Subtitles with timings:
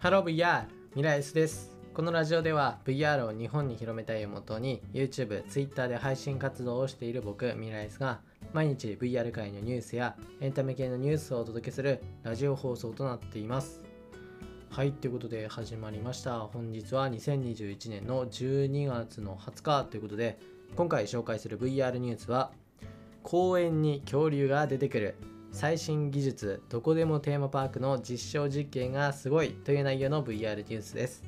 [0.00, 0.62] Hello VR!
[0.94, 1.72] ミライスです。
[1.92, 8.20] このラジオでは VR を日本に広めたいをもとに YouTube、Twitter で配信活動をしている僕、ミライスが
[8.52, 13.82] 毎日 VR 界のニュースやエンタメ系のニュースをお届けするラジオ放送となっています。
[14.70, 16.38] はい、ということで始まりました。
[16.42, 20.38] 本日は2021年の12月の20日ということで
[20.76, 22.52] 今回紹介する VR ニュースは
[23.24, 25.16] 公園に恐竜が出てくる
[25.58, 31.24] 最新技術どこでもテーマパークの実証実験がすごいという内容の VR ニュースです。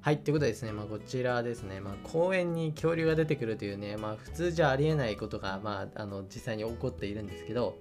[0.00, 7.78] はいということでですね、まあ、こちらですね、まあ、公園に恐竜が出てくるというね、まあ、普通じゃありえないことが、まあ、あの実際に起こっているんですけど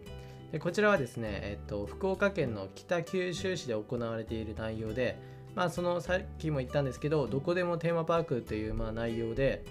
[0.52, 5.18] でこちらはですね、えっと、福岡県の北九州市で行われている内容で、
[5.56, 9.66] まあ、そのさっきも言ったんですけどどこでもテーマパークというまあ内容で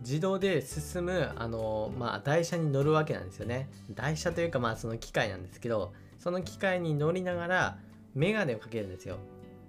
[0.00, 3.68] 自動で進むあの、まあ、台車に乗るわけなんですよね。
[3.94, 7.78] 台車というかまあその機械なんですけどその機械に乗りながら
[8.14, 9.18] メガネをかけるんですよ。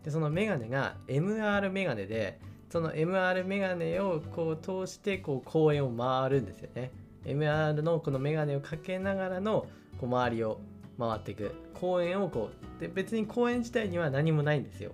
[0.03, 6.91] でそのメガネが MR メガネでその MR メガネをこう通してこう公園を回るんですよね。
[7.25, 9.67] MR のこのメガネをかけながらの
[9.99, 10.59] こう周りを
[10.97, 11.53] 回っていく。
[11.73, 14.91] 公園をこうで別に公園自体には何もないんですよ。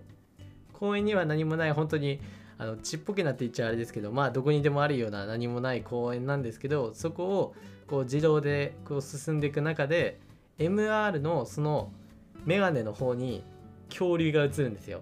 [0.73, 2.19] 公園には何もない本当に
[2.57, 7.55] あのちっぽけなって言っちゃあれですけどまあどこにでもあるような何もない公園なんですけどそこを
[7.87, 10.19] こう自動でこう進んでいく中で
[10.57, 11.91] MR のその
[12.45, 13.43] メガネの方に
[13.89, 15.01] 恐竜が映るんですよ。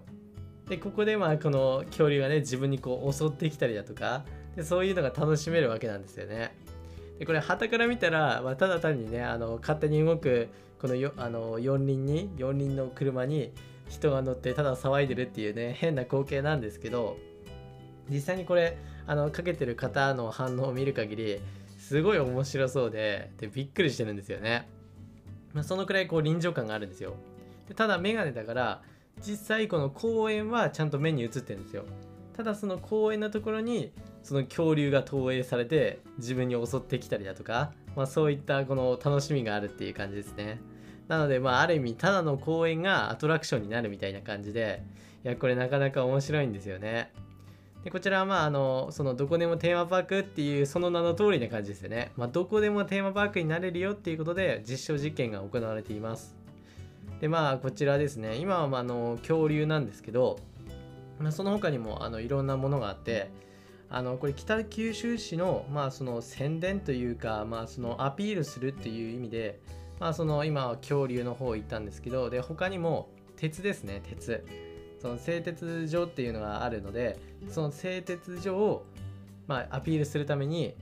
[0.68, 4.24] でここでまあこの恐竜がね自分にこう襲ってきたりだとか
[4.56, 6.56] でそういうのが楽しめるわけなんですよね。
[7.20, 10.48] でこれ旗から見たら、まあ、ただ単にねあの勝手に動く
[10.80, 13.52] このよあの四輪に四輪の車に
[13.88, 17.18] 人が乗ってただ騒いでるっていうね変な光景なんですけど
[18.10, 21.42] 実際にこれあのかけてる方の反応を見る限り
[21.78, 24.68] すごい面白そうででびっくりしてるんですよね、
[25.54, 27.16] まあ、そのくらいこう臨場感があるんですよ。
[27.68, 28.82] でただメガネだから
[29.22, 31.86] 実際この公園はちゃんと目に映ってるんですよ。
[32.36, 33.92] ただその公園のところに
[34.24, 40.60] その恐竜が投影されて自分に襲ってきたりだとか、まあ、そういったこの楽しみがあるっていう感じですね。
[41.08, 44.84] なのでまあある意味ただの公園がアトラクションになるみたいな感じで
[45.24, 47.12] いやこれなかなか面白いんですよね。
[47.84, 56.36] でこちらはまああのそのどこでもテーマパークっていうその名の通りな感じですよね、まあ、どこでもテーマパークになれるよっていうことで実証実験が行われています。
[57.20, 58.36] でまあこちらですね。
[58.38, 60.40] 今はまああの恐竜なんですけど、
[61.20, 63.30] まあ、その他にもあのいろんなものがあって
[63.90, 69.60] あのこれ北九州市の,、まあその宣伝というか、まあ、そのアピールするっていう意味で、
[70.00, 74.44] まあ、その今は恐竜の方行ったんですけどで他にも鉄ですね鉄。
[75.04, 77.20] その製鉄所っていうのがあるので
[77.50, 78.86] その製鉄所を、
[79.48, 80.76] まあ、アピールするために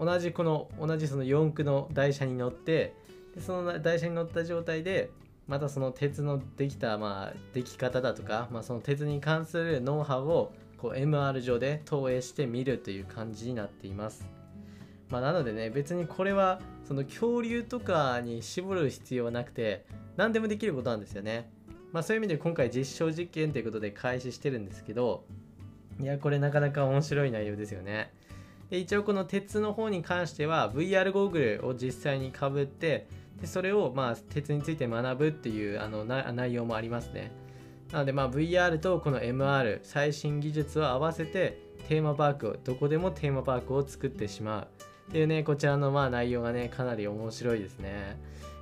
[0.00, 2.94] 同じこの同じその四駆の台車に乗って
[3.34, 5.10] でその台車に乗った状態で
[5.46, 14.26] またその鉄のできたまあでき方だとか、まあ、その鉄に関するノウハウをこう MR 上で投影してみるという感じになっています。
[15.10, 19.84] まあ、なのでね別にこれはその恐竜とかに絞る必要はなくて
[20.16, 21.50] 何でもできることなんですよね。
[21.92, 25.24] まあ、そういう意味で今回実証実験ということで開始してるんですけど
[26.00, 28.12] いやこれなかなか面白い内容ですよね。
[28.70, 33.06] で一応この鉄の方に関しては VR ゴーグルを実際にかぶって
[33.40, 37.30] でそれをまあ鉄について学ぶっていうあの内容もありますね。
[37.92, 41.58] なのでまあ VR とこの MR 最新技術を合わせて
[41.88, 44.68] テーマパークをどこでもテーマパークを作ってしまう
[45.08, 48.18] っていうねこちらのまあ内容がねかなり面白いですね。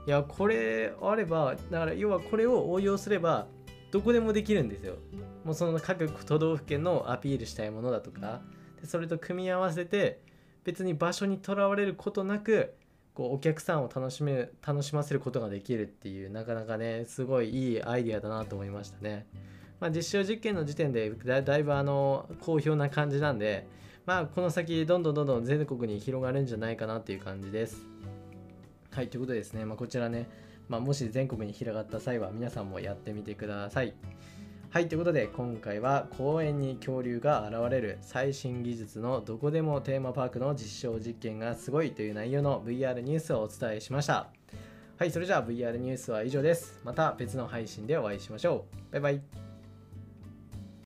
[0.07, 3.47] いやこれあればだから要はこれを応用すれば
[3.91, 4.97] どこでもできるんですよ。
[5.45, 8.43] もうその各都道府県のアピールしたいものだとか
[8.81, 10.21] でそれと組み合わせて
[10.65, 12.75] 別に場所にとらわれることなく
[13.15, 19.27] こうお客さんを楽しめ楽しませることができるっていうなかなかねすごいいいアイディアだなと思いましたね。
[19.81, 23.67] まあ、実証実験の時点でだだいぶあの好評な感じなんで、
[24.07, 27.87] まあ、この先どんどんどんどん全国に広がるんじゃないかなっていう感じです。
[28.91, 30.29] はいということでですね、まあ、こちらね、
[30.69, 33.95] まあ、もし全国に広がった際は皆さんもやってみてください。
[34.71, 44.29] はいということで今回は公園に恐竜が現れる最新技術のどこでもテーマパークの実証実験がすごいという内容の VR ニュースをお伝えしました。
[44.99, 46.81] はいそれじゃあ VR ニュースは以上です。
[46.85, 48.93] また別の配信でお会いしましょう。
[48.93, 49.44] バイバイ。